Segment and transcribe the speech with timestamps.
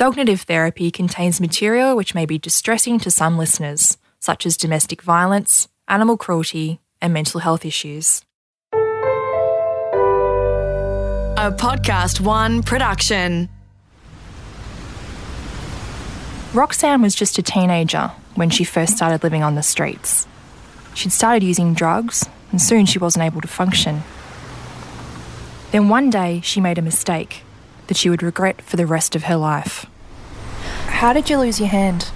[0.00, 5.68] Dognitive therapy contains material which may be distressing to some listeners, such as domestic violence,
[5.88, 8.24] animal cruelty, and mental health issues.
[8.72, 8.78] A
[11.52, 13.50] Podcast One production.
[16.54, 20.26] Roxanne was just a teenager when she first started living on the streets.
[20.94, 24.02] She'd started using drugs, and soon she wasn't able to function.
[25.72, 27.42] Then one day she made a mistake
[27.88, 29.84] that she would regret for the rest of her life.
[31.00, 32.10] How did you lose your hand?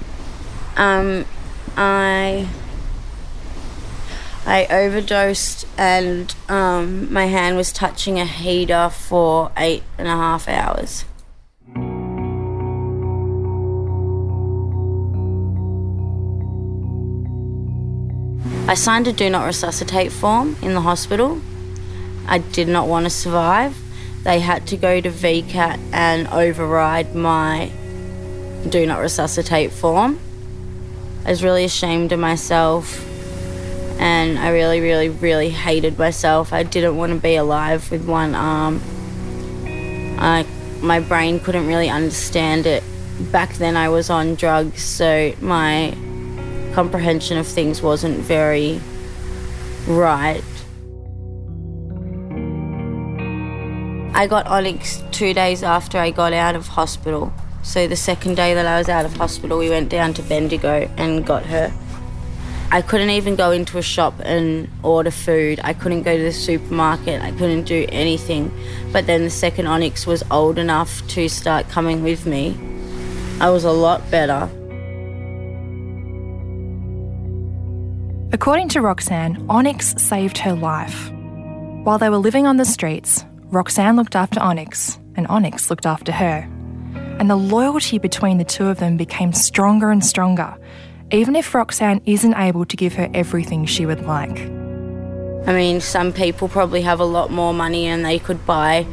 [0.77, 1.25] Um,
[1.75, 2.51] I
[4.45, 10.49] I overdosed and um, my hand was touching a heater for eight and a half
[10.49, 11.07] hours.
[18.69, 21.41] I signed a do not resuscitate form in the hospital.
[22.27, 23.79] I did not want to survive.
[24.25, 27.71] They had to go to VCAT and override my
[28.69, 30.19] do not resuscitate form.
[31.25, 33.03] I was really ashamed of myself
[33.99, 36.53] and I really, really, really hated myself.
[36.53, 38.81] I didn't want to be alive with one arm.
[40.19, 40.47] I,
[40.81, 42.83] my brain couldn't really understand it.
[43.31, 45.97] Back then, I was on drugs, so my
[46.75, 48.81] comprehension of things wasn't very
[49.87, 50.43] right.
[54.17, 57.33] I got Onyx two days after I got out of hospital.
[57.65, 60.89] So the second day that I was out of hospital, we went down to Bendigo
[60.99, 61.73] and got her.
[62.71, 65.61] I couldn't even go into a shop and order food.
[65.65, 67.23] I couldn't go to the supermarket.
[67.23, 68.53] I couldn't do anything.
[68.93, 72.57] But then the second Onyx was old enough to start coming with me.
[73.41, 74.49] I was a lot better.
[78.33, 81.11] According to Roxanne, Onyx saved her life.
[81.85, 86.13] While they were living on the streets, Roxanne looked after Onyx, and Onyx looked after
[86.13, 86.49] her.
[87.19, 90.57] And the loyalty between the two of them became stronger and stronger,
[91.11, 94.39] even if Roxanne isn't able to give her everything she would like.
[95.47, 98.87] I mean, some people probably have a lot more money and they could buy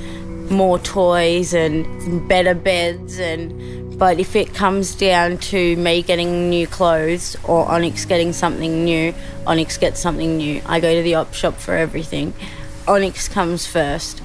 [0.50, 6.66] more toys and better beds and but if it comes down to me getting new
[6.66, 9.14] clothes or Onyx getting something new,
[9.46, 10.60] Onyx gets something new.
[10.66, 12.34] I go to the op shop for everything.
[12.88, 14.24] Onyx comes first.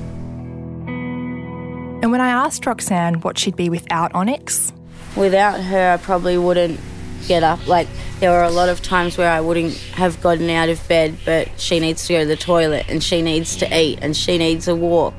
[2.06, 4.72] And when I asked Roxanne what she'd be without Onyx,
[5.16, 6.78] Without her, I probably wouldn't
[7.26, 7.66] get up.
[7.66, 7.88] Like,
[8.20, 11.58] there were a lot of times where I wouldn't have gotten out of bed, but
[11.58, 14.68] she needs to go to the toilet and she needs to eat and she needs
[14.68, 15.14] a walk.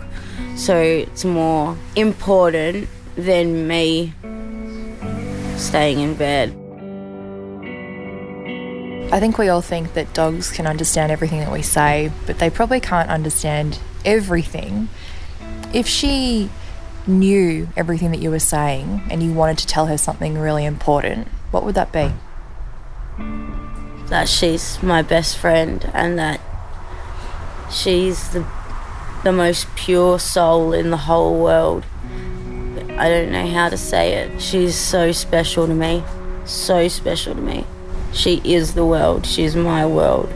[0.56, 2.88] So it's more important
[3.18, 4.14] than me
[5.58, 6.52] staying in bed.
[9.12, 12.50] I think we all think that dogs can understand everything that we say, but they
[12.50, 14.88] probably can't understand everything.
[15.74, 16.50] If she
[17.07, 21.28] knew everything that you were saying and you wanted to tell her something really important,
[21.51, 22.12] what would that be?
[24.07, 26.40] That she's my best friend and that
[27.72, 28.45] she's the,
[29.23, 31.85] the most pure soul in the whole world.
[32.97, 34.41] I don't know how to say it.
[34.41, 36.03] She's so special to me.
[36.45, 37.66] So special to me.
[38.13, 39.25] She is the world.
[39.25, 40.29] She's my world.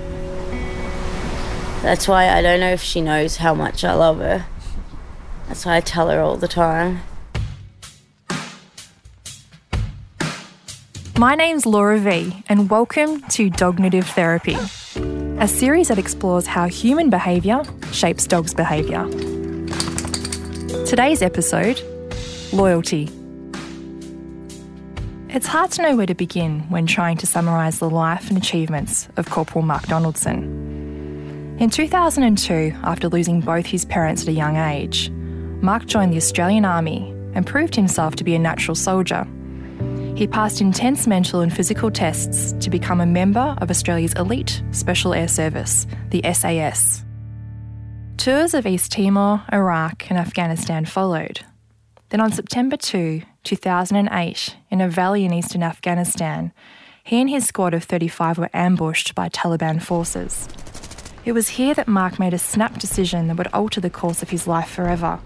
[1.81, 4.45] That's why I don't know if she knows how much I love her.
[5.51, 7.01] That's why I tell her all the time.
[11.19, 14.55] My name's Laura V, and welcome to Dognitive Therapy,
[15.41, 19.05] a series that explores how human behaviour shapes dogs' behaviour.
[20.85, 21.81] Today's episode
[22.53, 23.09] Loyalty.
[25.27, 29.09] It's hard to know where to begin when trying to summarise the life and achievements
[29.17, 31.57] of Corporal Mark Donaldson.
[31.59, 35.11] In 2002, after losing both his parents at a young age,
[35.61, 39.27] Mark joined the Australian Army and proved himself to be a natural soldier.
[40.15, 45.13] He passed intense mental and physical tests to become a member of Australia's elite Special
[45.13, 47.05] Air Service, the SAS.
[48.17, 51.41] Tours of East Timor, Iraq, and Afghanistan followed.
[52.09, 56.51] Then on September 2, 2008, in a valley in eastern Afghanistan,
[57.03, 60.47] he and his squad of 35 were ambushed by Taliban forces.
[61.23, 64.31] It was here that Mark made a snap decision that would alter the course of
[64.31, 65.19] his life forever.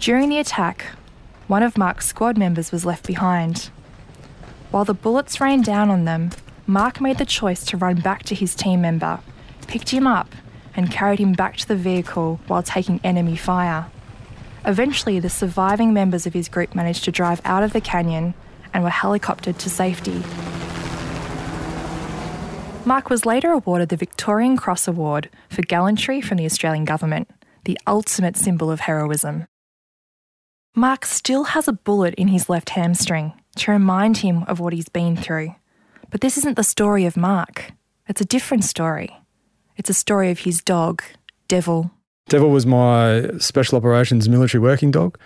[0.00, 0.86] During the attack,
[1.48, 3.70] one of Mark's squad members was left behind.
[4.70, 6.30] While the bullets rained down on them,
[6.66, 9.20] Mark made the choice to run back to his team member,
[9.66, 10.34] picked him up,
[10.74, 13.86] and carried him back to the vehicle while taking enemy fire.
[14.64, 18.34] Eventually, the surviving members of his group managed to drive out of the canyon
[18.74, 20.22] and were helicoptered to safety.
[22.84, 27.30] Mark was later awarded the Victoria Cross Award for gallantry from the Australian Government,
[27.64, 29.46] the ultimate symbol of heroism.
[30.78, 34.90] Mark still has a bullet in his left hamstring to remind him of what he's
[34.90, 35.54] been through.
[36.10, 37.72] But this isn't the story of Mark.
[38.06, 39.16] It's a different story.
[39.78, 41.02] It's a story of his dog,
[41.48, 41.90] Devil.
[42.28, 45.18] Devil was my special operations military working dog.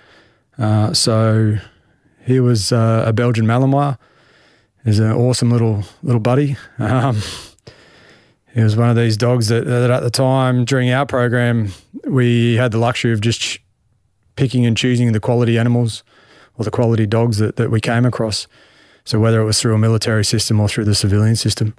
[0.57, 1.57] Uh, so
[2.25, 3.99] he was uh, a Belgian Malinois.
[4.85, 6.57] He's an awesome little little buddy.
[6.79, 7.21] Um,
[8.55, 11.73] he was one of these dogs that, that at the time during our program
[12.07, 13.59] we had the luxury of just
[14.37, 16.03] picking and choosing the quality animals
[16.57, 18.47] or the quality dogs that, that we came across.
[19.05, 21.75] So whether it was through a military system or through the civilian system,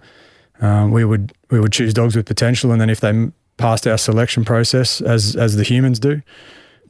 [0.60, 3.98] um, we would we would choose dogs with potential, and then if they passed our
[3.98, 6.22] selection process as as the humans do,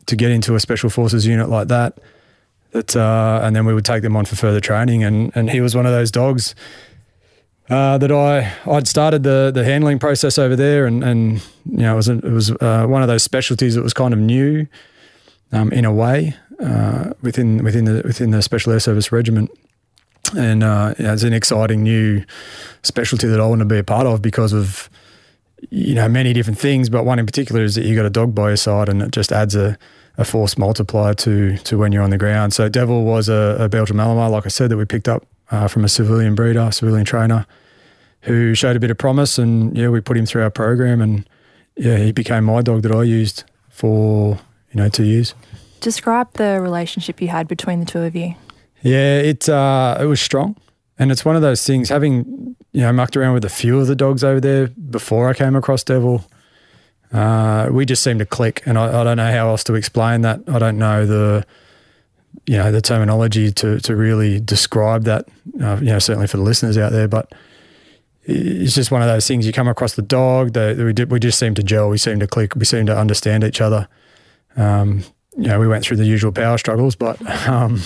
[0.05, 1.97] to get into a special forces unit like that,
[2.71, 5.03] that uh, and then we would take them on for further training.
[5.03, 6.55] And and he was one of those dogs
[7.69, 11.93] uh, that I I'd started the the handling process over there, and and you know
[11.93, 14.67] it was a, it was uh, one of those specialties that was kind of new
[15.51, 19.51] um, in a way uh, within within the within the Special Air Service Regiment.
[20.37, 22.23] And uh, it's an exciting new
[22.83, 24.89] specialty that I want to be a part of because of
[25.69, 28.33] you know many different things, but one in particular is that you got a dog
[28.33, 29.77] by your side, and it just adds a,
[30.17, 32.53] a force multiplier to to when you're on the ground.
[32.53, 35.67] So Devil was a, a Belgian Malinois, like I said, that we picked up uh,
[35.67, 37.45] from a civilian breeder, civilian trainer,
[38.21, 41.27] who showed a bit of promise, and yeah, we put him through our program, and
[41.75, 44.39] yeah, he became my dog that I used for
[44.73, 45.33] you know two years.
[45.79, 48.35] Describe the relationship you had between the two of you.
[48.81, 50.57] Yeah, it uh, it was strong,
[50.97, 51.89] and it's one of those things.
[51.89, 55.33] Having you know mucked around with a few of the dogs over there before I
[55.33, 56.25] came across Devil,
[57.13, 60.21] uh, we just seemed to click, and I, I, don't know how else to explain
[60.21, 60.41] that.
[60.47, 61.45] I don't know the
[62.47, 65.27] you know the terminology to to really describe that.
[65.61, 67.31] Uh, you know, certainly for the listeners out there, but
[68.23, 69.45] it's just one of those things.
[69.45, 71.89] You come across the dog, the, we did, we just seem to gel.
[71.89, 72.55] We seem to click.
[72.55, 73.87] We seem to understand each other.
[74.55, 75.03] Um,
[75.37, 77.79] you know, we went through the usual power struggles, but um,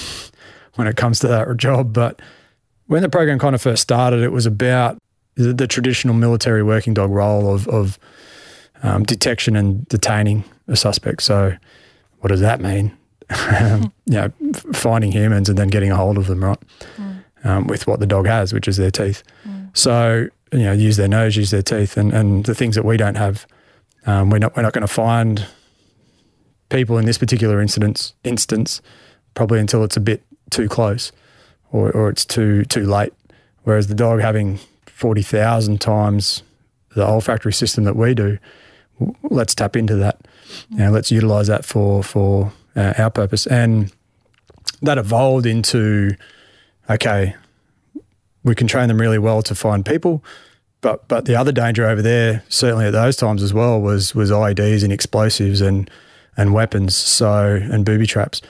[0.75, 2.21] when it comes to that job, but
[2.87, 4.97] when the program kind of first started, it was about
[5.35, 7.99] the, the traditional military working dog role of, of
[8.83, 11.23] um, detection and detaining a suspect.
[11.23, 11.55] So,
[12.19, 12.95] what does that mean?
[13.61, 14.31] you know,
[14.73, 16.59] finding humans and then getting a hold of them, right?
[16.97, 17.23] Mm.
[17.43, 19.23] Um, with what the dog has, which is their teeth.
[19.47, 19.75] Mm.
[19.77, 22.97] So, you know, use their nose, use their teeth, and, and the things that we
[22.97, 23.45] don't have.
[24.07, 25.47] Um, we're not we're not going to find
[26.69, 28.81] people in this particular instance instance
[29.33, 31.11] probably until it's a bit too close
[31.71, 33.13] or, or it's too too late.
[33.63, 36.43] Whereas the dog having forty thousand times
[36.95, 38.37] the olfactory system that we do,
[39.23, 40.17] let's tap into that.
[40.69, 43.45] You know, let's utilize that for for uh, our purpose.
[43.45, 43.91] And
[44.81, 46.15] that evolved into
[46.89, 47.35] okay,
[48.43, 50.23] we can train them really well to find people.
[50.81, 54.31] But but the other danger over there, certainly at those times as well, was was
[54.31, 55.89] IEDs and explosives and
[56.37, 58.41] and weapons, so and booby traps.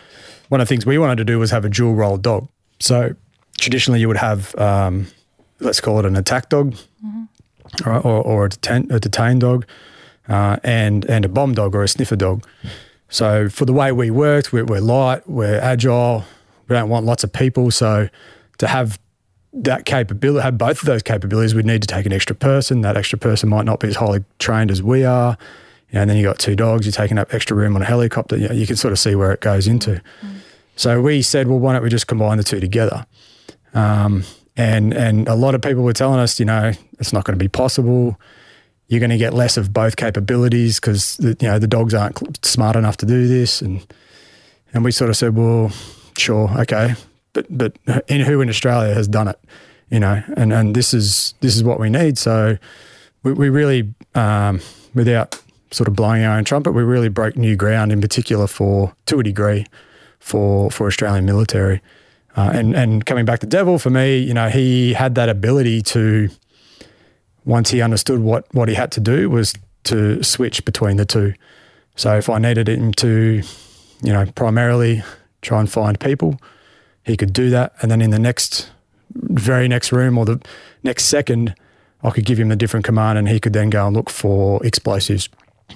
[0.49, 2.47] One of the things we wanted to do was have a dual role dog.
[2.79, 3.15] So
[3.57, 5.07] traditionally, you would have um,
[5.59, 7.89] let's call it an attack dog, mm-hmm.
[7.89, 9.65] or, or, or, a, detain, a detained dog,
[10.27, 12.45] uh, and and a bomb dog or a sniffer dog.
[13.09, 16.25] So for the way we worked, we're, we're light, we're agile,
[16.67, 17.71] we don't want lots of people.
[17.71, 18.09] So
[18.57, 18.99] to have
[19.53, 22.81] that capability, have both of those capabilities, we'd need to take an extra person.
[22.81, 25.37] That extra person might not be as highly trained as we are.
[26.01, 28.37] And then you got two dogs, you're taking up extra room on a helicopter.
[28.37, 29.91] You, know, you can sort of see where it goes into.
[29.91, 30.37] Mm-hmm.
[30.75, 33.05] So we said, well, why don't we just combine the two together?
[33.73, 34.23] Um,
[34.57, 37.43] and and a lot of people were telling us, you know, it's not going to
[37.43, 38.19] be possible.
[38.87, 42.75] You're going to get less of both capabilities because you know the dogs aren't smart
[42.75, 43.61] enough to do this.
[43.61, 43.85] And
[44.73, 45.71] and we sort of said, well,
[46.17, 46.95] sure, okay,
[47.33, 49.39] but but in, who in Australia has done it?
[49.89, 52.17] You know, and and this is this is what we need.
[52.17, 52.57] So
[53.23, 54.61] we, we really, um,
[54.93, 58.93] without sort of blowing our own trumpet, we really broke new ground, in particular for
[59.07, 59.65] to a degree,
[60.19, 61.81] for for Australian military.
[62.37, 65.81] Uh, and and coming back to Devil for me, you know, he had that ability
[65.81, 66.29] to
[67.45, 69.53] once he understood what what he had to do was
[69.83, 71.33] to switch between the two.
[71.95, 73.41] So if I needed him to,
[74.01, 75.03] you know, primarily
[75.41, 76.39] try and find people,
[77.03, 78.71] he could do that, and then in the next
[79.13, 80.41] very next room or the
[80.83, 81.55] next second,
[82.03, 84.65] I could give him a different command, and he could then go and look for
[84.65, 85.29] explosives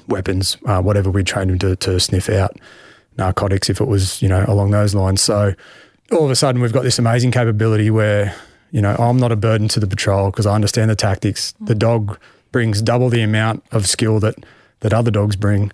[0.08, 2.58] weapons, uh, whatever we trained him to, to sniff out,
[3.18, 5.22] narcotics if it was, you know, along those lines.
[5.22, 5.54] So
[6.12, 8.36] all of a sudden we've got this amazing capability where,
[8.72, 11.54] you know, I'm not a burden to the patrol because I understand the tactics.
[11.62, 12.20] The dog
[12.52, 14.36] brings double the amount of skill that,
[14.80, 15.72] that other dogs bring.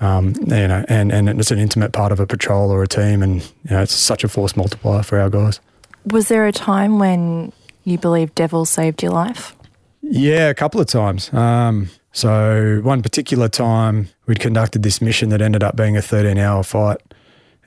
[0.00, 3.22] Um, you know, and, and it's an intimate part of a patrol or a team,
[3.22, 5.58] and you know, it's such a force multiplier for our guys.
[6.04, 7.50] Was there a time when
[7.84, 9.56] you believe Devil saved your life?
[10.02, 11.32] Yeah, a couple of times.
[11.32, 16.38] Um, so, one particular time, we'd conducted this mission that ended up being a 13
[16.38, 16.96] hour fight.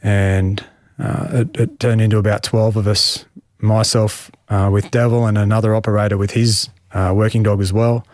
[0.02, 0.66] And
[0.98, 3.26] uh, it, it, turned into about 12 of us,
[3.60, 8.08] myself uh, with Devil and another operator with his uh, working dog as well.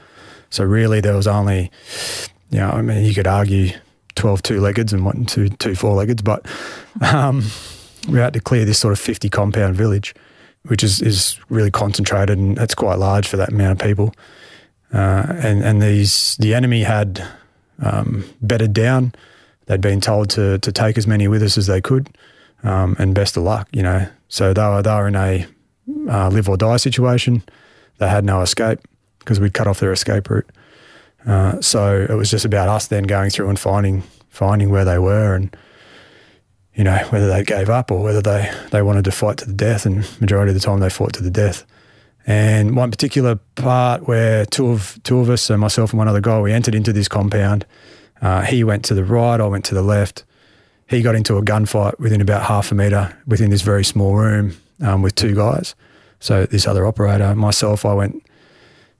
[0.49, 1.71] So really there was only,
[2.49, 3.69] you know, I mean, you could argue
[4.15, 6.45] 12 two-leggeds and one, two, two four-leggeds, but
[7.13, 7.45] um,
[8.09, 10.13] we had to clear this sort of 50 compound village,
[10.63, 14.13] which is, is really concentrated and it's quite large for that amount of people.
[14.95, 17.21] Uh, and, and these, the enemy had
[17.83, 19.13] um, bedded down.
[19.65, 22.09] They'd been told to, to take as many with us as they could.
[22.63, 24.07] Um, and best of luck, you know.
[24.29, 25.45] So they were, they were in a
[26.09, 27.43] uh, live or die situation.
[27.97, 28.79] They had no escape
[29.19, 30.49] because we'd cut off their escape route.
[31.27, 34.99] Uh, so it was just about us then going through and finding finding where they
[34.99, 35.55] were and
[36.75, 39.53] you know whether they gave up or whether they they wanted to fight to the
[39.53, 39.85] death.
[39.85, 41.65] And majority of the time they fought to the death.
[42.27, 46.21] And one particular part where two of two of us, so myself and one other
[46.21, 47.65] guy, we entered into this compound.
[48.21, 50.23] Uh, he went to the right, I went to the left.
[50.87, 54.55] He got into a gunfight within about half a metre within this very small room
[54.81, 55.75] um, with two guys.
[56.19, 58.23] So this other operator, myself, I went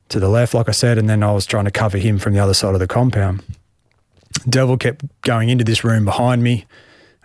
[0.10, 2.34] to the left, like I said, and then I was trying to cover him from
[2.34, 3.44] the other side of the compound.
[4.48, 6.65] Devil kept going into this room behind me.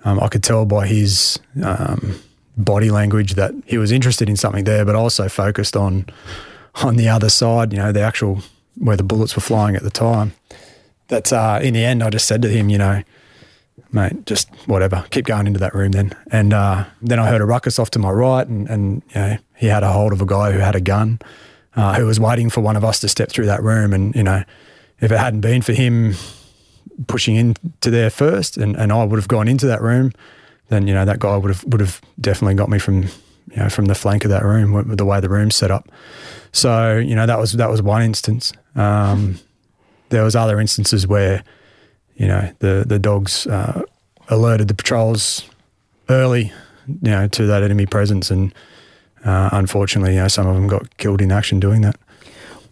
[0.05, 2.19] Um, I could tell by his um,
[2.57, 6.07] body language that he was interested in something there, but also focused on
[6.83, 7.73] on the other side.
[7.73, 8.43] You know, the actual
[8.77, 10.33] where the bullets were flying at the time.
[11.09, 13.03] That uh, in the end, I just said to him, you know,
[13.93, 16.13] mate, just whatever, keep going into that room then.
[16.31, 19.37] And uh, then I heard a ruckus off to my right, and, and you know,
[19.57, 21.19] he had a hold of a guy who had a gun
[21.75, 23.93] uh, who was waiting for one of us to step through that room.
[23.93, 24.43] And, you know,
[25.01, 26.15] if it hadn't been for him
[27.07, 30.13] pushing into there first and, and I would have gone into that room,
[30.71, 33.69] then, you know, that guy would have, would have definitely got me from, you know,
[33.69, 35.89] from the flank of that room with the way the room's set up.
[36.53, 38.53] So, you know, that was, that was one instance.
[38.75, 39.39] Um,
[40.09, 41.45] there was other instances where,
[42.17, 43.83] you know, the, the dogs uh,
[44.29, 45.49] alerted the patrols
[46.09, 46.53] early,
[46.87, 48.55] you know, to that enemy presence and,
[49.25, 51.97] uh, unfortunately, you know, some of them got killed in action doing that.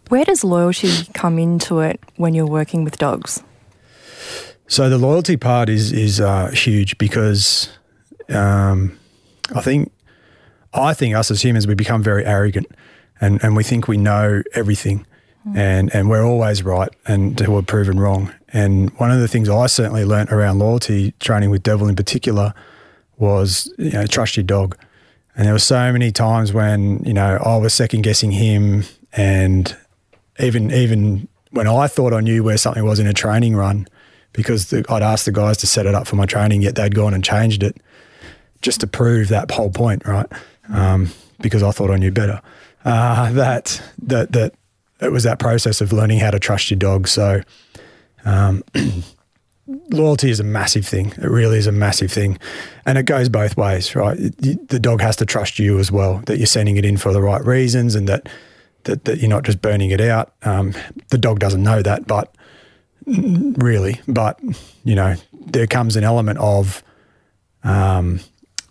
[0.09, 3.43] Where does loyalty come into it when you're working with dogs?
[4.67, 7.71] So the loyalty part is is uh, huge because
[8.31, 8.99] um,
[9.55, 9.93] I think
[10.73, 12.67] I think us as humans we become very arrogant
[13.21, 15.07] and, and we think we know everything
[15.47, 15.57] mm.
[15.57, 18.33] and and we're always right and we're proven wrong.
[18.51, 22.55] And one of the things I certainly learnt around loyalty training with Devil in particular
[23.17, 24.77] was you know trust your dog.
[25.37, 28.83] And there were so many times when, you know, I was second guessing him
[29.13, 29.75] and
[30.41, 33.87] even even when I thought I knew where something was in a training run,
[34.33, 36.95] because the, I'd asked the guys to set it up for my training, yet they'd
[36.95, 37.77] gone and changed it
[38.63, 40.27] just to prove that whole point, right?
[40.73, 41.11] Um,
[41.41, 42.41] because I thought I knew better.
[42.85, 44.55] Uh, that that that
[45.01, 47.09] it was that process of learning how to trust your dog.
[47.09, 47.43] So
[48.25, 48.65] um,
[49.91, 51.09] loyalty is a massive thing.
[51.19, 52.39] It really is a massive thing.
[52.87, 54.17] And it goes both ways, right?
[54.17, 57.23] The dog has to trust you as well, that you're sending it in for the
[57.23, 58.29] right reasons and that
[58.85, 60.33] that, that you're not just burning it out.
[60.43, 60.73] Um,
[61.09, 62.35] the dog doesn't know that, but
[63.07, 64.41] really, but
[64.85, 66.83] you know, there comes an element of
[67.65, 68.21] um,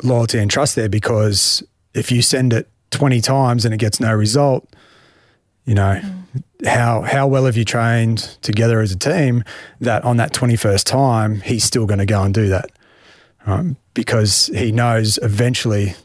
[0.04, 1.63] loyalty and trust there because
[1.94, 4.68] if you send it 20 times and it gets no result,
[5.66, 6.68] you know, mm.
[6.68, 9.44] how how well have you trained together as a team
[9.82, 12.72] that on that 21st time he's still going to go and do that?
[13.46, 15.96] Um, because he knows eventually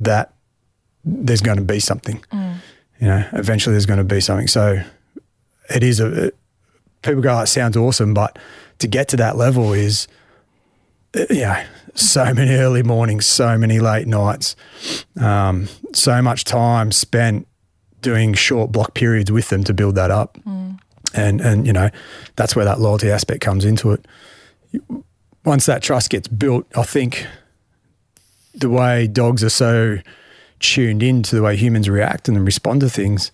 [0.00, 0.32] that
[1.04, 2.24] there's going to be something.
[2.32, 2.56] Mm.
[3.00, 4.48] you know eventually there's going to be something.
[4.48, 4.82] So
[5.70, 6.36] it is a it,
[7.02, 8.38] people go oh, it sounds awesome but
[8.78, 10.08] to get to that level is
[11.30, 14.56] yeah so many early mornings so many late nights
[15.20, 17.46] um, so much time spent
[18.02, 20.36] doing short block periods with them to build that up.
[20.46, 20.78] Mm.
[21.14, 21.88] And and you know,
[22.36, 24.06] that's where that loyalty aspect comes into it.
[25.44, 27.26] Once that trust gets built, I think
[28.54, 29.98] the way dogs are so
[30.60, 33.32] tuned in to the way humans react and respond to things,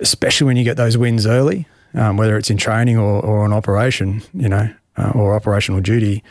[0.00, 3.52] especially when you get those wins early, um, whether it's in training or, or on
[3.52, 6.24] operation, you know, uh, or operational duty,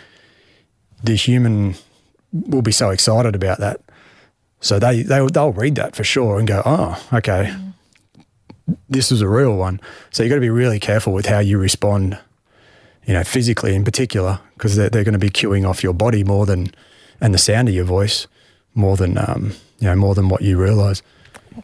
[1.03, 1.75] the human
[2.31, 3.81] will be so excited about that
[4.61, 7.55] so they, they, they'll read that for sure and go, oh, okay,
[8.89, 9.79] this is a real one.
[10.11, 12.17] So you've got to be really careful with how you respond,
[13.05, 16.23] you know, physically in particular, because they're, they're going to be cueing off your body
[16.23, 16.71] more than,
[17.21, 18.27] and the sound of your voice
[18.75, 21.01] more than, um, you know, more than what you realize.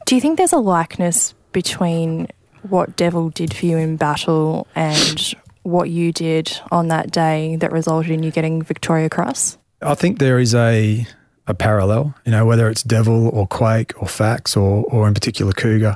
[0.06, 2.28] Do you think there's a likeness between
[2.64, 5.34] what Devil did for you in battle and
[5.66, 9.58] what you did on that day that resulted in you getting Victoria Cross?
[9.82, 11.08] I think there is a
[11.48, 15.52] a parallel, you know, whether it's Devil or Quake or Fax or, or in particular
[15.52, 15.96] Kuga.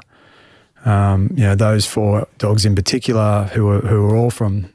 [0.86, 4.72] Um, you know, those four dogs in particular who are, who are all from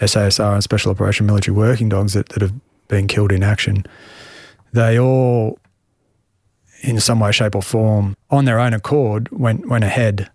[0.00, 2.54] SASR and Special Operation Military Working Dogs that, that have
[2.88, 3.84] been killed in action.
[4.72, 5.58] they all,
[6.80, 10.30] in some way, shape, or form, on their own accord, went went ahead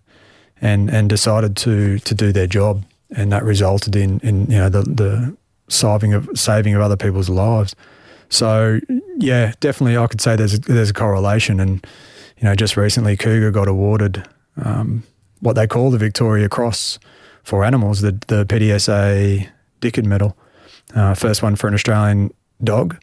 [0.60, 2.84] and and decided to to do their job,
[3.16, 5.36] and that resulted in in you know the the
[5.68, 7.74] saving of saving of other people's lives.
[8.28, 8.80] So
[9.18, 11.86] yeah, definitely, I could say there's a, there's a correlation, and
[12.38, 15.04] you know, just recently, Kuga got awarded um,
[15.40, 16.98] what they call the Victoria Cross
[17.42, 19.48] for animals, the the PDSA
[19.80, 20.36] Dickin Medal,
[20.94, 22.96] uh, first one for an Australian dog,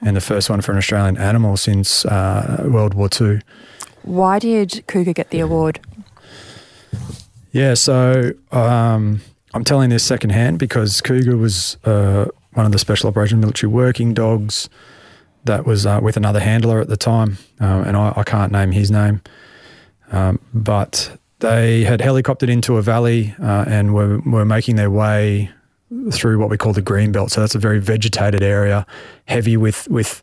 [0.00, 3.40] and the first one for an Australian animal since uh, World War II.
[4.02, 5.78] Why did Kuga get the award?
[7.52, 9.20] Yeah, so um,
[9.54, 14.14] I'm telling this secondhand because Kuga was uh, one of the Special Operations Military Working
[14.14, 14.68] Dogs
[15.44, 18.70] that was uh, with another handler at the time, uh, and I, I, can't name
[18.70, 19.20] his name,
[20.12, 25.50] um, but they had helicoptered into a valley uh, and were, were making their way
[26.12, 27.32] through what we call the green belt.
[27.32, 28.86] So that's a very vegetated area,
[29.26, 30.22] heavy with with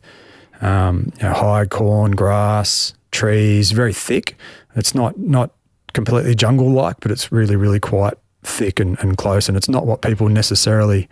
[0.60, 4.36] um, you know, high corn, grass, trees, very thick.
[4.74, 5.52] It's not not
[5.92, 9.48] completely jungle like, but it's really really quite thick and, and close.
[9.48, 11.08] And it's not what people necessarily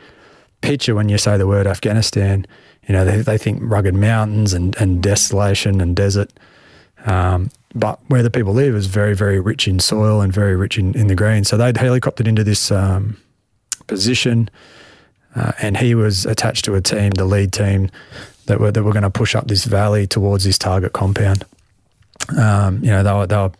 [0.60, 2.46] picture when you say the word Afghanistan.
[2.86, 6.32] You know, they, they think rugged mountains and, and desolation and desert.
[7.06, 10.78] Um, but where the people live is very, very rich in soil and very rich
[10.78, 11.44] in, in the green.
[11.44, 13.18] So they'd helicoptered into this um,
[13.86, 14.48] position,
[15.36, 17.90] uh, and he was attached to a team, the lead team,
[18.46, 21.44] that were that were going to push up this valley towards this target compound.
[22.36, 23.52] Um, you know, they were, they were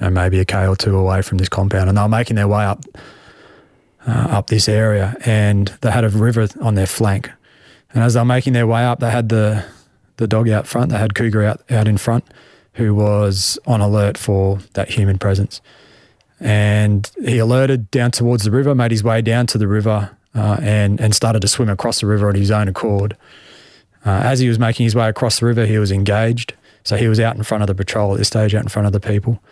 [0.00, 2.48] know, maybe a k or two away from this compound, and they were making their
[2.48, 2.84] way up
[4.06, 7.30] uh, up this area, and they had a river on their flank.
[7.92, 9.64] And as they were making their way up, they had the
[10.16, 10.90] the dog out front.
[10.90, 12.24] They had Kuga out out in front,
[12.74, 15.60] who was on alert for that human presence.
[16.40, 20.58] And he alerted down towards the river, made his way down to the river, uh,
[20.62, 23.16] and and started to swim across the river on his own accord.
[24.06, 26.54] Uh, as he was making his way across the river, he was engaged.
[26.84, 28.86] So he was out in front of the patrol at this stage, out in front
[28.86, 29.42] of the people.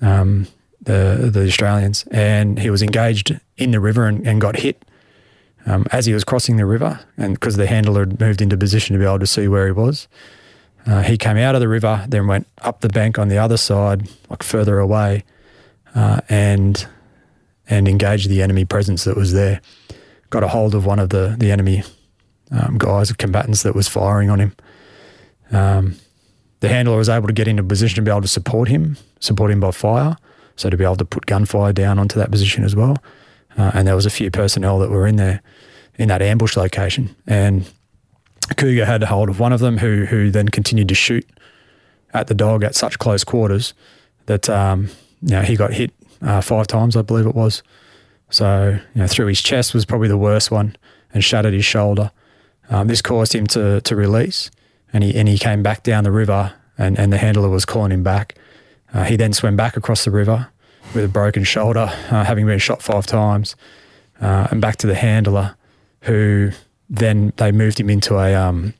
[0.00, 0.46] Um,
[0.82, 4.84] the the Australians, and he was engaged in the river and, and got hit
[5.66, 8.94] um, as he was crossing the river, and because the handler had moved into position
[8.94, 10.08] to be able to see where he was.
[10.86, 13.56] Uh, he came out of the river, then went up the bank on the other
[13.56, 15.24] side, like further away,
[15.94, 16.86] uh, and
[17.68, 19.62] and engaged the enemy presence that was there.
[20.28, 21.82] Got a hold of one of the the enemy
[22.50, 24.56] um, guys, combatants that was firing on him.
[25.50, 25.96] Um,
[26.64, 29.50] the handler was able to get into position to be able to support him, support
[29.50, 30.16] him by fire,
[30.56, 32.96] so to be able to put gunfire down onto that position as well.
[33.58, 35.42] Uh, and there was a few personnel that were in there
[35.96, 37.14] in that ambush location.
[37.26, 37.70] And
[38.54, 41.28] Kuga had a hold of one of them who who then continued to shoot
[42.14, 43.74] at the dog at such close quarters
[44.24, 44.88] that um,
[45.20, 47.62] you know, he got hit uh, five times, I believe it was.
[48.30, 50.76] So you know, through his chest was probably the worst one
[51.12, 52.10] and shattered his shoulder.
[52.70, 54.50] Um, this caused him to to release,
[54.94, 57.92] and he and he came back down the river, and, and the handler was calling
[57.92, 58.36] him back.
[58.94, 60.48] Uh, he then swam back across the river
[60.94, 63.56] with a broken shoulder, uh, having been shot five times,
[64.20, 65.56] uh, and back to the handler,
[66.02, 66.52] who
[66.88, 68.72] then they moved him into a um,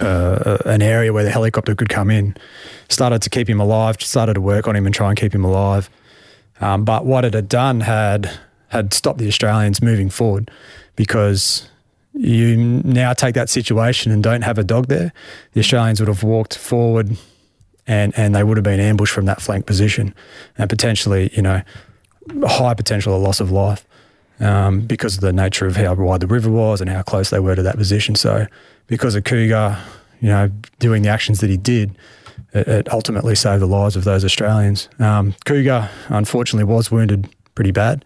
[0.00, 2.36] uh, an area where the helicopter could come in.
[2.88, 4.02] Started to keep him alive.
[4.02, 5.88] Started to work on him and try and keep him alive.
[6.60, 8.38] Um, but what it had done had
[8.68, 10.50] had stopped the Australians moving forward
[10.96, 11.69] because
[12.12, 15.12] you now take that situation and don't have a dog there.
[15.52, 17.16] The Australians would have walked forward
[17.86, 20.14] and and they would have been ambushed from that flank position
[20.58, 21.62] and potentially, you know,
[22.44, 23.86] high potential of loss of life
[24.40, 27.40] um, because of the nature of how wide the river was and how close they
[27.40, 28.14] were to that position.
[28.14, 28.46] So,
[28.86, 29.78] because of Kuga,
[30.20, 31.96] you know, doing the actions that he did,
[32.52, 34.88] it, it ultimately saved the lives of those Australians.
[34.98, 38.04] Um, Kuga, unfortunately, was wounded pretty bad.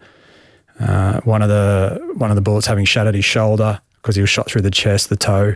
[0.79, 4.29] Uh, one of the one of the bullets having shattered his shoulder because he was
[4.29, 5.55] shot through the chest, the toe,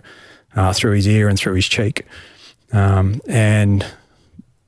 [0.55, 2.03] uh, through his ear, and through his cheek,
[2.73, 3.85] um, and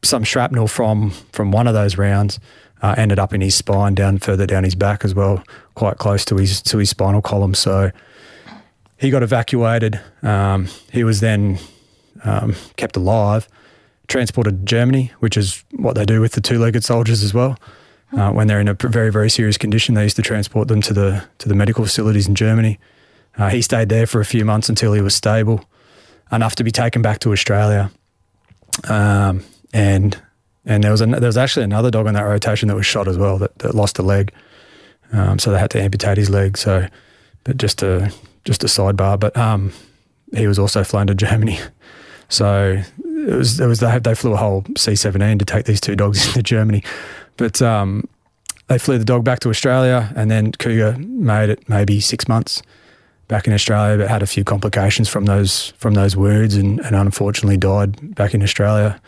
[0.04, 2.39] some shrapnel from from one of those rounds
[2.84, 6.24] uh, ended up in his spine, down further down his back as well, quite close
[6.26, 7.56] to his to his spinal column.
[7.56, 7.91] So
[9.00, 10.00] he got evacuated.
[10.22, 11.58] Um, he was then
[12.24, 13.48] um, kept alive,
[14.08, 17.58] transported to Germany, which is what they do with the two-legged soldiers as well.
[18.15, 20.94] Uh, when they're in a very very serious condition, they used to transport them to
[20.94, 22.78] the to the medical facilities in Germany.
[23.38, 25.63] Uh, he stayed there for a few months until he was stable
[26.32, 27.91] enough to be taken back to Australia.
[28.89, 30.22] Um, and
[30.65, 33.08] and there was an, there was actually another dog in that rotation that was shot
[33.08, 34.32] as well that, that lost a leg.
[35.12, 36.58] Um, so they had to amputate his leg.
[36.58, 36.88] So,
[37.44, 38.12] but just a
[38.46, 39.20] just a sidebar.
[39.20, 39.74] But um,
[40.34, 41.60] he was also flown to Germany.
[42.30, 45.82] So it was it was they they flew a whole C seventeen to take these
[45.82, 46.82] two dogs into Germany,
[47.36, 48.08] but um,
[48.67, 52.62] they flew the dog back to Australia, and then Kuga made it maybe six months
[53.32, 56.96] back in Australia, but had a few complications from those from those wounds, and, and
[56.96, 59.02] unfortunately died back in Australia.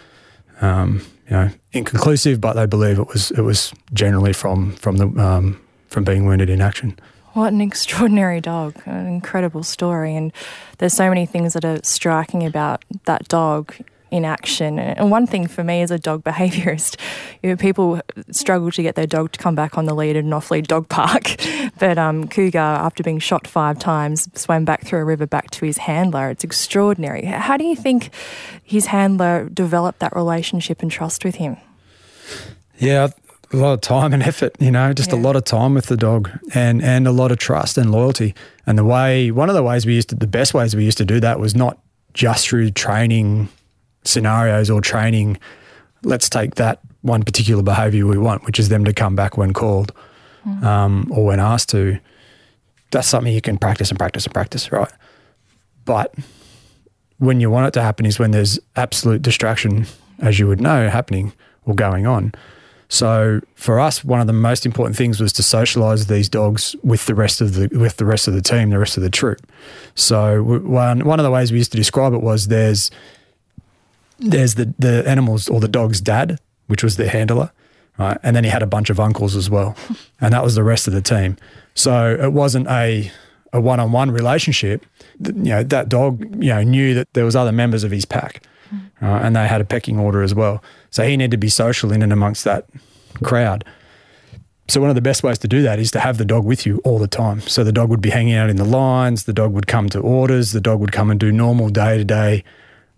[0.61, 5.07] Um, you know, inconclusive, but they believe it was it was generally from from the
[5.21, 5.59] um,
[5.89, 6.97] from being wounded in action.
[7.33, 10.15] What an extraordinary dog, an incredible story.
[10.15, 10.31] And
[10.77, 13.75] there's so many things that are striking about that dog
[14.13, 14.77] in action.
[14.77, 16.97] And one thing for me as a dog behaviourist,
[17.41, 17.99] you know, people
[18.29, 20.87] struggle to get their dog to come back on the lead at an off-lead dog
[20.87, 21.35] park.
[21.79, 25.65] But um, Kuga, after being shot five times, swam back through a river back to
[25.65, 26.29] his handler.
[26.29, 27.25] It's extraordinary.
[27.25, 28.11] How do you think
[28.61, 31.57] his handler developed that relationship and trust with him?
[32.77, 33.07] Yeah,
[33.51, 35.17] a lot of time and effort, you know, just yeah.
[35.17, 38.35] a lot of time with the dog and and a lot of trust and loyalty.
[38.67, 40.99] And the way one of the ways we used to the best ways we used
[40.99, 41.79] to do that was not
[42.13, 43.49] just through training
[44.05, 45.37] scenarios or training,
[46.03, 49.53] let's take that one particular behavior we want, which is them to come back when
[49.53, 49.91] called
[50.45, 50.63] mm.
[50.63, 51.99] um, or when asked to.
[52.91, 54.91] That's something you can practice and practice and practice, right?
[55.85, 56.13] But
[57.17, 59.85] when you want it to happen is when there's absolute distraction,
[60.19, 61.33] as you would know, happening
[61.65, 62.33] or going on.
[62.89, 67.07] So for us, one of the most important things was to socialise these dogs with
[67.07, 69.39] the rest of the with the rest of the team, the rest of the troop.
[69.95, 72.91] So one one of the ways we used to describe it was there's
[74.23, 77.51] there's the the animals or the dog's dad, which was the handler,
[77.97, 78.17] right?
[78.23, 79.75] And then he had a bunch of uncles as well,
[80.21, 81.37] and that was the rest of the team.
[81.75, 83.11] So it wasn't a
[83.51, 84.85] a one on one relationship.
[85.19, 88.43] You know that dog, you know, knew that there was other members of his pack,
[88.73, 88.89] mm.
[89.01, 89.25] right?
[89.25, 90.63] and they had a pecking order as well.
[90.89, 92.65] So he needed to be social in and amongst that
[93.23, 93.65] crowd.
[94.69, 96.65] So one of the best ways to do that is to have the dog with
[96.65, 97.41] you all the time.
[97.41, 99.99] So the dog would be hanging out in the lines, the dog would come to
[99.99, 102.43] orders, the dog would come and do normal day to day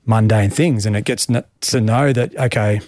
[0.06, 2.82] mundane things, and it gets to know that okay,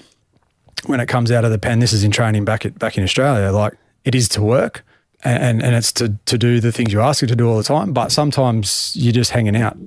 [0.85, 3.03] when it comes out of the pen, this is in training back at, back in
[3.03, 3.51] Australia.
[3.51, 3.73] Like
[4.05, 4.85] it is to work,
[5.23, 7.63] and, and it's to to do the things you ask it to do all the
[7.63, 7.93] time.
[7.93, 9.77] But sometimes you're just hanging out.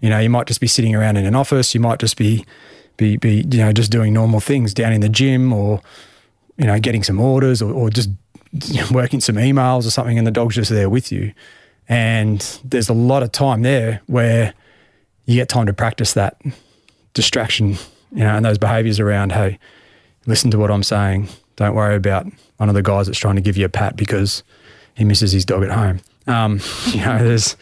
[0.00, 1.74] You know, you might just be sitting around in an office.
[1.74, 2.44] You might just be
[2.96, 5.80] be be you know just doing normal things down in the gym or
[6.56, 8.10] you know getting some orders or, or just
[8.90, 11.32] working some emails or something, and the dog's just there with you.
[11.88, 14.54] And there's a lot of time there where
[15.24, 16.40] you get time to practice that
[17.14, 17.70] distraction,
[18.12, 19.58] you know, and those behaviors around, hey,
[20.26, 21.28] listen to what I'm saying.
[21.56, 24.42] Don't worry about one of the guys that's trying to give you a pat because
[24.94, 26.00] he misses his dog at home.
[26.26, 27.56] Um, you know, there's,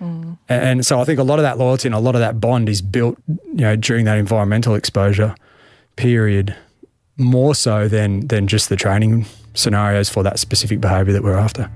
[0.00, 0.38] mm.
[0.48, 2.68] and so I think a lot of that loyalty and a lot of that bond
[2.68, 5.34] is built, you know, during that environmental exposure
[5.96, 6.56] period,
[7.16, 11.70] more so than than just the training scenarios for that specific behavior that we're after.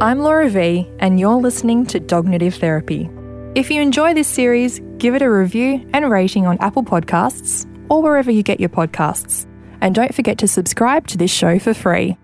[0.00, 3.08] I'm Laura V, and you're listening to Dognitive Therapy.
[3.54, 8.00] If you enjoy this series, give it a review and rating on Apple Podcasts or
[8.00, 9.46] wherever you get your podcasts.
[9.80, 12.16] And don't forget to subscribe to this show for free.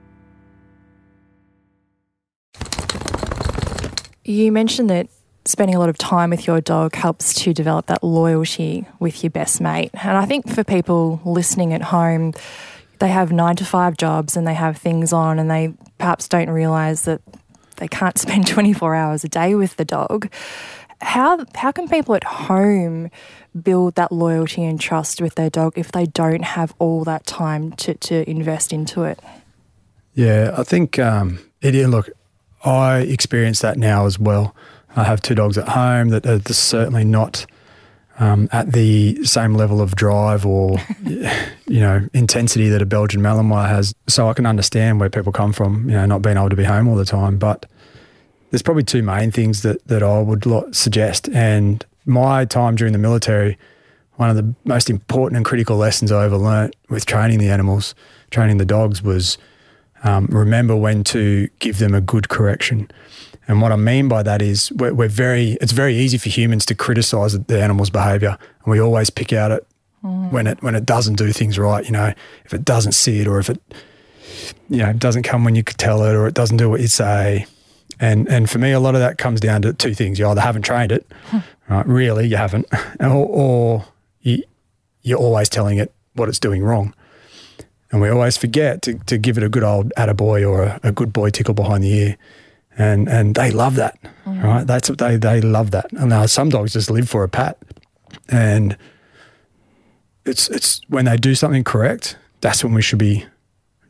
[4.25, 5.09] You mentioned that
[5.45, 9.31] spending a lot of time with your dog helps to develop that loyalty with your
[9.31, 9.91] best mate.
[9.95, 12.33] And I think for people listening at home,
[13.01, 16.51] they have nine to five jobs and they have things on and they perhaps don't
[16.51, 17.23] realize that
[17.79, 20.31] they can't spend 24 hours a day with the dog
[21.01, 23.11] how how can people at home
[23.61, 27.73] build that loyalty and trust with their dog if they don't have all that time
[27.73, 29.21] to, to invest into it?
[30.15, 31.75] Yeah, I think um, it.
[31.89, 32.11] Look,
[32.65, 34.55] I experience that now as well.
[34.97, 37.47] I have two dogs at home that are certainly not
[38.19, 43.69] um, at the same level of drive or you know intensity that a Belgian Malinois
[43.69, 43.95] has.
[44.09, 45.89] So I can understand where people come from.
[45.89, 47.67] You know, not being able to be home all the time, but
[48.51, 51.29] there's probably two main things that, that I would suggest.
[51.29, 53.59] And my time during the military,
[54.17, 57.95] one of the most important and critical lessons I ever learnt with training the animals,
[58.31, 59.39] training the dogs, was
[60.03, 62.91] um, remember when to give them a good correction.
[63.47, 66.67] And what I mean by that is we're, we're very, it's very easy for humans
[66.67, 68.39] to criticize the animal's behavior.
[68.65, 69.67] And we always pick out it
[70.05, 70.31] mm.
[70.31, 72.13] when it, when it doesn't do things right, you know,
[72.45, 73.61] if it doesn't see it or if it,
[74.69, 76.89] you know, doesn't come when you could tell it or it doesn't do what you
[76.89, 77.47] say
[78.01, 80.41] and and for me, a lot of that comes down to two things: you either
[80.41, 81.07] haven't trained it,
[81.69, 81.87] right?
[81.87, 82.67] Really, you haven't,
[83.01, 83.85] or, or
[84.21, 84.43] you,
[85.03, 86.95] you're always telling it what it's doing wrong.
[87.91, 90.93] And we always forget to, to give it a good old attaboy or a, a
[90.93, 92.17] good boy tickle behind the ear.
[92.77, 94.43] And and they love that, mm.
[94.43, 94.67] right?
[94.67, 95.91] That's what they they love that.
[95.93, 97.59] And now some dogs just live for a pat.
[98.29, 98.77] And
[100.25, 103.27] it's it's when they do something correct, that's when we should be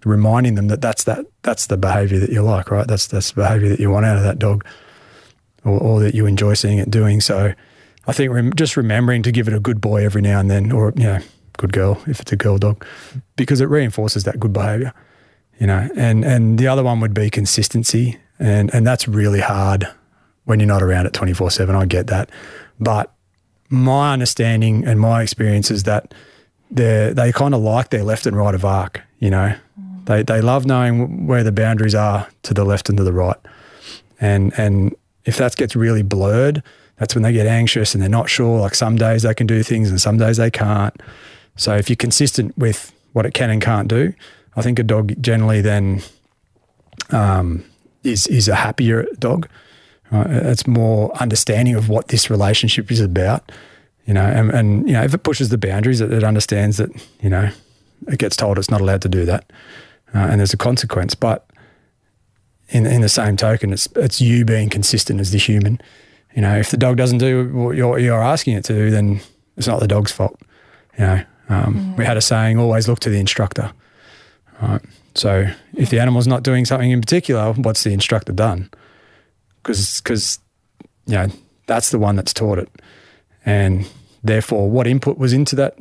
[0.04, 2.87] reminding them that that's that that's the behavior that you like, right?
[2.87, 4.64] That's that's the behavior that you want out of that dog,
[5.64, 7.20] or, or that you enjoy seeing it doing.
[7.20, 7.52] So,
[8.06, 10.72] I think rem- just remembering to give it a good boy every now and then,
[10.72, 11.18] or you know,
[11.56, 12.84] good girl if it's a girl dog,
[13.37, 14.92] because it reinforces that good behavior,
[15.58, 15.88] you know.
[15.96, 19.88] And and the other one would be consistency, and and that's really hard
[20.44, 21.74] when you're not around at 24 7.
[21.74, 22.30] I get that.
[22.80, 23.12] But
[23.68, 26.14] my understanding and my experience is that
[26.70, 29.54] they they kind of like their left and right of arc, you know.
[30.09, 33.37] They, they love knowing where the boundaries are to the left and to the right.
[34.18, 36.62] And, and if that gets really blurred,
[36.97, 38.59] that's when they get anxious and they're not sure.
[38.59, 40.99] Like some days they can do things and some days they can't.
[41.57, 44.14] So if you're consistent with what it can and can't do,
[44.57, 46.01] I think a dog generally then
[47.11, 47.62] um,
[48.03, 49.47] is is a happier dog.
[50.11, 53.53] Uh, it's more understanding of what this relationship is about,
[54.07, 54.25] you know.
[54.25, 56.90] And, and you know, if it pushes the boundaries, it, it, understands that
[57.21, 57.51] you know
[58.07, 59.53] it gets told it's not allowed to do that,
[60.14, 61.14] uh, and there's a consequence.
[61.14, 61.49] But
[62.68, 65.81] in in the same token, it's it's you being consistent as the human.
[66.35, 69.21] You know, if the dog doesn't do what you're, you're asking it to do, then
[69.57, 70.38] it's not the dog's fault.
[70.99, 71.97] You know, um, mm.
[71.97, 73.73] we had a saying: always look to the instructor.
[74.61, 74.83] Right.
[75.14, 78.71] So if the animal's not doing something in particular, what's the instructor done?
[79.57, 80.38] Because because
[81.07, 81.29] you know
[81.66, 82.71] that's the one that's taught it,
[83.44, 83.88] and
[84.23, 85.77] therefore what input was into that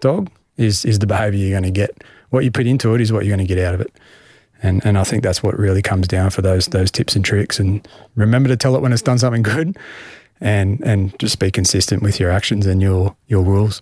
[0.00, 2.04] dog is is the behaviour you're going to get.
[2.34, 3.92] What you put into it is what you're going to get out of it.
[4.60, 7.60] And and I think that's what really comes down for those those tips and tricks.
[7.60, 9.78] And remember to tell it when it's done something good,
[10.40, 13.80] and and just be consistent with your actions and your your rules.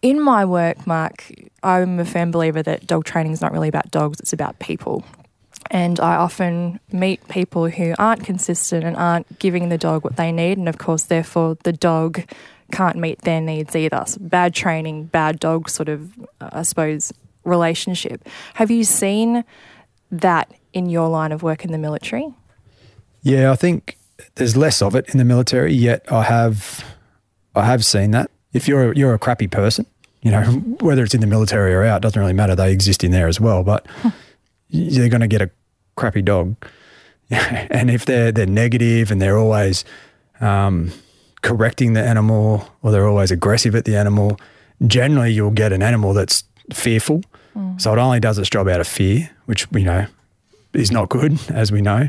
[0.00, 1.30] In my work, Mark,
[1.62, 5.04] I'm a firm believer that dog training is not really about dogs, it's about people.
[5.70, 10.32] And I often meet people who aren't consistent and aren't giving the dog what they
[10.32, 10.56] need.
[10.56, 12.22] And of course, therefore, the dog
[12.72, 14.04] can't meet their needs either.
[14.06, 16.10] So bad training, bad dog sort of,
[16.40, 17.12] I suppose,
[17.44, 18.26] relationship.
[18.54, 19.44] Have you seen
[20.10, 22.34] that in your line of work in the military?
[23.22, 23.98] Yeah, I think
[24.36, 26.84] there's less of it in the military, yet I have
[27.54, 29.86] I have seen that if you're a, you're a crappy person,
[30.22, 30.42] you know,
[30.80, 32.54] whether it's in the military or out, doesn't really matter.
[32.54, 33.86] They exist in there as well, but
[34.70, 35.50] they're going to get a
[35.96, 36.56] crappy dog.
[37.30, 39.84] and if they're they're negative and they're always
[40.40, 40.90] um,
[41.42, 44.38] correcting the animal or they're always aggressive at the animal,
[44.86, 47.22] generally you'll get an animal that's fearful.
[47.78, 50.06] So it only does its job out of fear, which you know
[50.72, 52.08] is not good, as we know.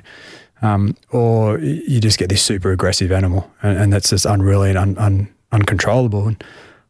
[0.62, 4.78] Um, or you just get this super aggressive animal, and, and that's just unruly and
[4.78, 6.28] un, un, uncontrollable.
[6.28, 6.44] And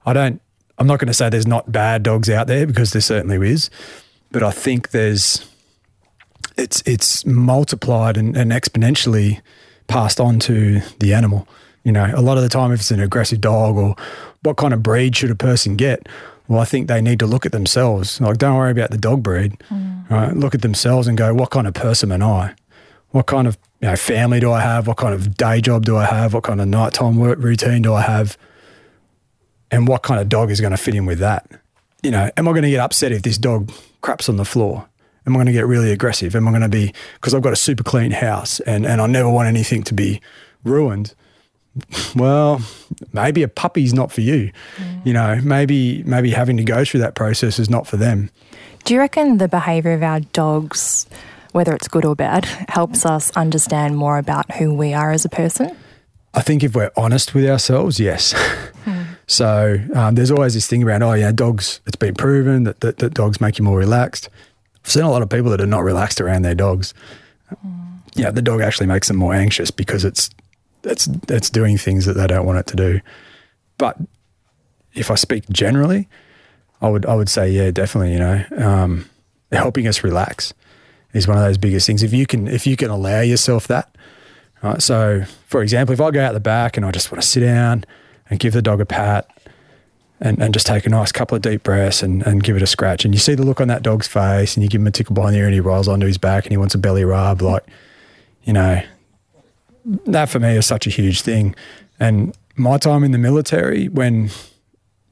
[0.05, 0.41] I don't,
[0.77, 3.69] I'm not going to say there's not bad dogs out there because there certainly is,
[4.31, 5.49] but I think there's,
[6.57, 9.41] it's it's multiplied and, and exponentially
[9.87, 11.47] passed on to the animal.
[11.83, 13.95] You know, a lot of the time, if it's an aggressive dog or
[14.43, 16.07] what kind of breed should a person get?
[16.51, 18.19] Well, I think they need to look at themselves.
[18.19, 19.57] Like, don't worry about the dog breed.
[19.69, 20.09] Mm.
[20.09, 20.35] Right?
[20.35, 22.55] Look at themselves and go, what kind of person am I?
[23.11, 24.87] What kind of you know, family do I have?
[24.87, 26.33] What kind of day job do I have?
[26.33, 28.37] What kind of nighttime work routine do I have?
[29.71, 31.49] and what kind of dog is going to fit in with that?
[32.03, 34.87] You know, am I going to get upset if this dog craps on the floor?
[35.25, 36.35] Am I going to get really aggressive?
[36.35, 39.07] Am I going to be because I've got a super clean house and and I
[39.07, 40.19] never want anything to be
[40.63, 41.15] ruined?
[42.15, 42.61] Well,
[43.13, 44.51] maybe a puppy's not for you.
[44.77, 45.05] Mm.
[45.05, 48.29] You know, maybe maybe having to go through that process is not for them.
[48.83, 51.07] Do you reckon the behaviour of our dogs,
[51.51, 55.29] whether it's good or bad, helps us understand more about who we are as a
[55.29, 55.75] person?
[56.33, 58.33] I think if we're honest with ourselves, yes.
[58.81, 59.03] Hmm.
[59.27, 62.97] So um, there's always this thing around, oh, yeah, dogs, it's been proven that, that,
[62.97, 64.27] that, dogs make you more relaxed.
[64.83, 66.95] I've seen a lot of people that are not relaxed around their dogs.
[67.63, 67.99] Mm.
[68.15, 70.31] Yeah, the dog actually makes them more anxious because it's,
[70.83, 73.01] it's, it's doing things that they don't want it to do.
[73.77, 73.97] But
[74.93, 76.07] if I speak generally,
[76.81, 79.09] I would, I would say, yeah, definitely, you know, um,
[79.51, 80.53] helping us relax
[81.13, 82.03] is one of those biggest things.
[82.03, 83.95] If you can, if you can allow yourself that,
[84.63, 84.81] right?
[84.81, 87.41] So for example, if I go out the back and I just want to sit
[87.41, 87.85] down–
[88.31, 89.29] and give the dog a pat
[90.21, 92.67] and, and just take a nice couple of deep breaths and, and give it a
[92.67, 93.03] scratch.
[93.05, 95.13] And you see the look on that dog's face and you give him a tickle
[95.13, 97.41] behind the ear and he rolls onto his back and he wants a belly rub.
[97.41, 97.65] Like,
[98.43, 98.81] you know,
[99.85, 101.55] that for me is such a huge thing.
[101.99, 104.29] And my time in the military, when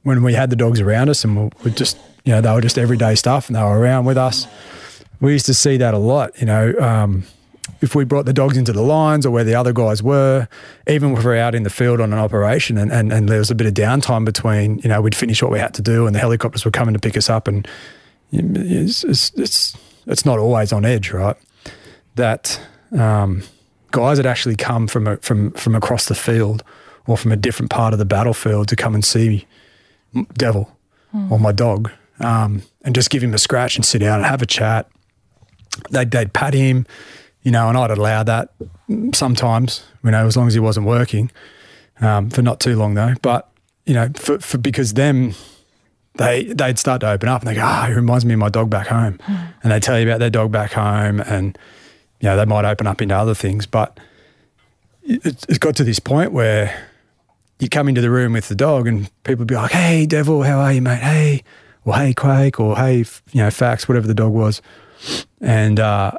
[0.02, 2.78] when we had the dogs around us and we, just, you know, they were just
[2.78, 4.46] everyday stuff and they were around with us,
[5.20, 6.74] we used to see that a lot, you know.
[6.78, 7.24] Um,
[7.82, 10.48] if we brought the dogs into the lines or where the other guys were,
[10.86, 13.38] even if we are out in the field on an operation and, and, and there
[13.38, 16.06] was a bit of downtime between, you know, we'd finish what we had to do
[16.06, 17.68] and the helicopters were coming to pick us up and
[18.32, 21.36] it's, it's, it's, it's not always on edge, right?
[22.16, 22.60] That
[22.92, 23.44] um,
[23.90, 26.62] guys had actually come from, a, from, from across the field
[27.06, 29.46] or from a different part of the battlefield to come and see
[30.12, 30.70] me, Devil
[31.14, 31.30] mm.
[31.30, 34.42] or my dog um, and just give him a scratch and sit down and have
[34.42, 34.88] a chat.
[35.90, 36.86] They'd, they'd pat him
[37.42, 38.50] you know, and I'd allow that
[39.14, 41.30] sometimes, you know, as long as he wasn't working,
[42.00, 43.14] um, for not too long though.
[43.22, 43.50] But
[43.86, 45.34] you know, for, for because them,
[46.16, 48.40] they they'd start to open up and they go, ah, oh, it reminds me of
[48.40, 49.54] my dog back home, mm.
[49.62, 51.58] and they tell you about their dog back home, and
[52.20, 53.66] you know, they might open up into other things.
[53.66, 53.98] But
[55.02, 56.88] it's got to this point where
[57.58, 60.60] you come into the room with the dog and people be like, "Hey, Devil, how
[60.60, 61.00] are you, mate?
[61.00, 61.42] Hey,
[61.84, 62.98] or hey, Quake, or hey,
[63.32, 64.62] you know, Fax, whatever the dog was,"
[65.40, 66.12] and uh,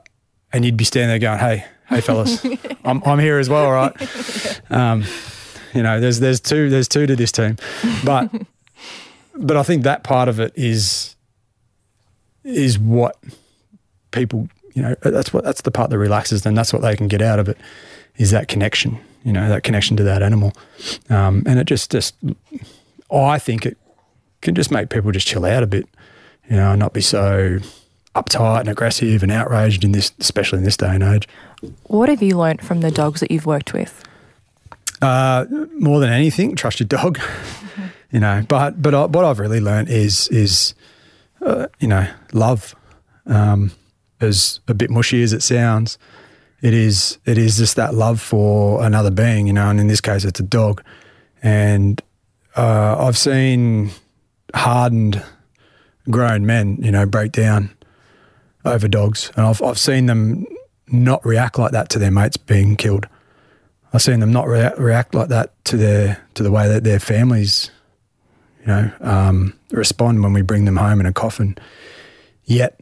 [0.52, 2.46] and you'd be standing there going, "Hey, hey, fellas,
[2.84, 5.04] I'm I'm here as well, right?" Um,
[5.74, 7.58] you know, there's there's two there's two to this team,
[8.04, 8.32] but
[9.36, 11.16] but I think that part of it is
[12.44, 13.18] is what
[14.12, 16.56] people you know that's what that's the part that relaxes them.
[16.56, 17.58] That's what they can get out of it
[18.18, 19.00] is that connection.
[19.24, 20.54] You know, that connection to that animal,
[21.10, 22.16] um, and it just just
[23.12, 23.78] I think it
[24.42, 25.88] can just make people just chill out a bit.
[26.50, 27.60] You know, not be so
[28.16, 31.28] uptight and aggressive and outraged in this, especially in this day and age.
[31.84, 34.04] What have you learnt from the dogs that you've worked with?
[35.02, 35.46] Uh,
[35.80, 37.18] more than anything, trust your dog.
[37.18, 37.86] Mm-hmm.
[38.14, 40.76] You know, but but I, what I've really learned is is
[41.42, 42.76] uh, you know love.
[43.26, 43.72] Um,
[44.22, 45.98] as a bit mushy as it sounds,
[46.62, 50.02] it is it is just that love for another being, you know, and in this
[50.02, 50.84] case, it's a dog.
[51.42, 52.02] And
[52.56, 53.92] uh, I've seen
[54.54, 55.24] hardened,
[56.10, 57.72] grown men, you know, break down
[58.64, 60.46] over dogs, and I've I've seen them
[60.88, 63.08] not react like that to their mates being killed.
[63.94, 67.00] I've seen them not rea- react like that to their to the way that their
[67.00, 67.72] families,
[68.62, 71.58] you know, um, respond when we bring them home in a coffin.
[72.46, 72.80] Yet,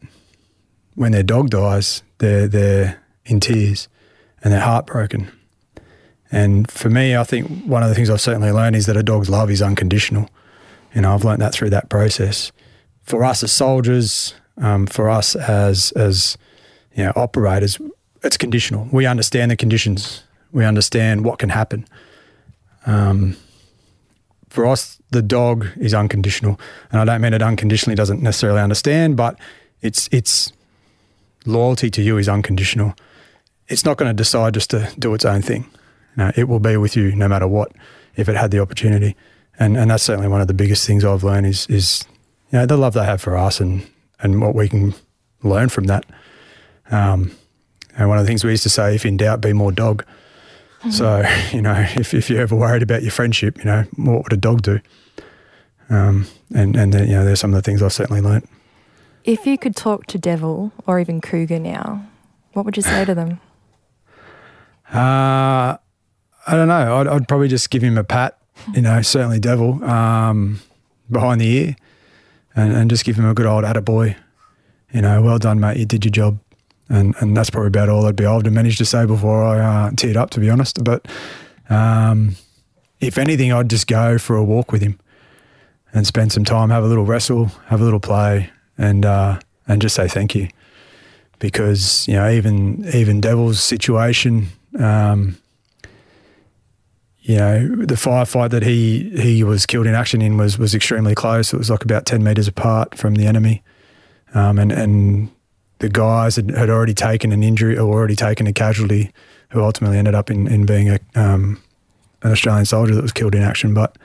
[1.00, 3.88] when their dog dies, they're they're in tears
[4.44, 5.32] and they're heartbroken.
[6.30, 9.02] And for me, I think one of the things I've certainly learned is that a
[9.02, 10.28] dog's love is unconditional.
[10.94, 12.52] You know, I've learned that through that process.
[13.02, 16.36] For us as soldiers, um, for us as as
[16.94, 17.78] you know operators,
[18.22, 18.86] it's conditional.
[18.92, 21.86] We understand the conditions we understand what can happen.
[22.84, 23.38] Um,
[24.50, 26.60] for us, the dog is unconditional,
[26.92, 29.38] and I don't mean it unconditionally doesn't necessarily understand, but
[29.80, 30.52] its its
[31.46, 32.94] loyalty to you is unconditional.
[33.68, 35.70] It's not going to decide just to do its own thing.
[36.16, 37.72] No, it will be with you no matter what
[38.16, 39.16] if it had the opportunity,
[39.58, 42.04] and and that's certainly one of the biggest things I've learned is is
[42.50, 43.86] you know the love they have for us and
[44.18, 44.94] and what we can
[45.42, 46.04] learn from that.
[46.90, 47.32] Um,
[47.96, 50.04] and one of the things we used to say, if in doubt, be more dog.
[50.80, 50.90] Mm-hmm.
[50.90, 51.24] So,
[51.56, 54.36] you know, if, if you're ever worried about your friendship, you know, what would a
[54.36, 54.80] dog do?
[55.88, 58.48] Um, and, and then, you know, there's some of the things I've certainly learnt.
[59.24, 62.06] If you could talk to Devil or even Kuga now,
[62.52, 63.40] what would you say to them?
[64.92, 65.76] Uh,
[66.46, 66.96] I don't know.
[66.96, 68.38] I'd, I'd, probably just give him a pat,
[68.74, 70.60] you know, certainly Devil, um,
[71.10, 71.76] behind the ear
[72.56, 74.16] and, and just give him a good old attaboy.
[74.92, 75.76] You know, well done, mate.
[75.76, 76.40] You did your job
[76.90, 79.60] and and that's probably about all I'd be able to manage to say before I
[79.60, 80.82] uh, teared up, to be honest.
[80.82, 81.06] But
[81.70, 82.34] um,
[83.00, 84.98] if anything, I'd just go for a walk with him
[85.94, 88.50] and spend some time, have a little wrestle, have a little play,
[88.80, 89.38] and uh,
[89.68, 90.48] and just say thank you,
[91.38, 94.48] because you know even even Devil's situation.
[94.78, 95.36] Um,
[97.22, 101.14] you know, the firefight that he he was killed in action in was was extremely
[101.14, 101.52] close.
[101.52, 103.62] It was like about ten meters apart from the enemy,
[104.34, 105.30] um, and and
[105.78, 109.10] the guys had, had already taken an injury or already taken a casualty
[109.50, 111.60] who ultimately ended up in, in being a, um,
[112.22, 113.74] an Australian soldier that was killed in action.
[113.74, 113.96] But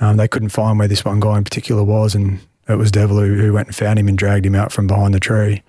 [0.00, 3.18] um, they couldn't find where this one guy in particular was, and it was Devil
[3.18, 5.62] who, who went and found him and dragged him out from behind the tree.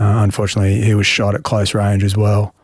[0.00, 2.54] Uh, unfortunately, he was shot at close range as well,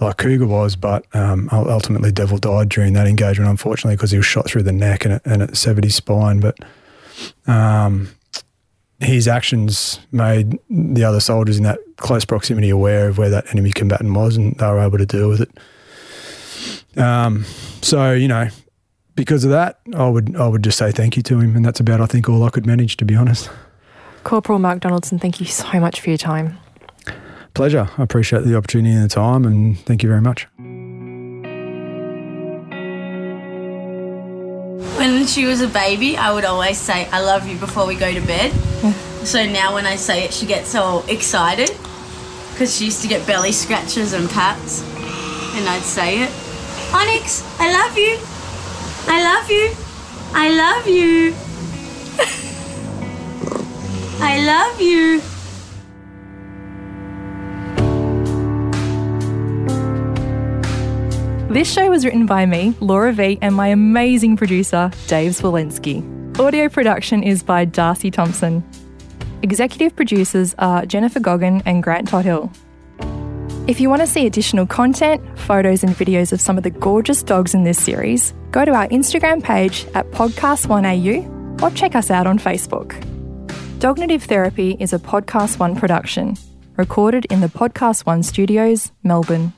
[0.00, 4.26] like Kuga was, but um, ultimately Devil died during that engagement, unfortunately, because he was
[4.26, 6.40] shot through the neck and it, and it severed his spine.
[6.40, 6.58] But
[7.46, 8.08] um,
[9.00, 13.72] his actions made the other soldiers in that close proximity aware of where that enemy
[13.72, 16.98] combatant was, and they were able to deal with it.
[16.98, 17.44] Um,
[17.82, 18.48] so you know,
[19.20, 21.78] because of that, I would I would just say thank you to him, and that's
[21.78, 23.50] about I think all I could manage, to be honest.
[24.24, 26.56] Corporal Mark Donaldson, thank you so much for your time.
[27.52, 27.90] Pleasure.
[27.98, 30.48] I appreciate the opportunity and the time, and thank you very much.
[34.96, 38.14] When she was a baby, I would always say, I love you before we go
[38.14, 38.52] to bed.
[39.22, 41.76] so now when I say it, she gets all excited
[42.52, 44.82] because she used to get belly scratches and pats.
[45.56, 46.30] And I'd say it
[46.92, 48.29] Onyx, I love you.
[49.12, 49.70] I love you.
[50.32, 51.34] I love you.
[54.20, 55.20] I love you.
[61.52, 66.04] This show was written by me, Laura V, and my amazing producer, Dave Zwolensky.
[66.38, 68.62] Audio production is by Darcy Thompson.
[69.42, 72.52] Executive producers are Jennifer Goggin and Grant Tothill.
[73.70, 77.22] If you want to see additional content, photos, and videos of some of the gorgeous
[77.22, 82.26] dogs in this series, go to our Instagram page at Podcast1AU or check us out
[82.26, 82.98] on Facebook.
[83.78, 86.36] Dognitive Therapy is a Podcast One production,
[86.76, 89.52] recorded in the Podcast One studios, Melbourne.